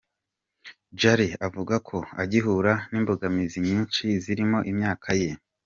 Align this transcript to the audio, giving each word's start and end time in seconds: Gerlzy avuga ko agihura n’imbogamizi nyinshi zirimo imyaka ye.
Gerlzy 0.99 1.37
avuga 1.47 1.75
ko 1.87 1.97
agihura 2.21 2.73
n’imbogamizi 2.89 3.57
nyinshi 3.67 4.05
zirimo 4.23 4.57
imyaka 4.71 5.09
ye. 5.21 5.29